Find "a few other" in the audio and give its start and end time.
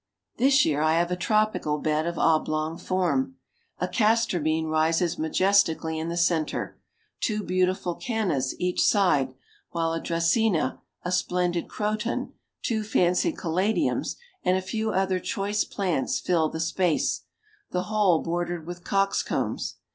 14.57-15.19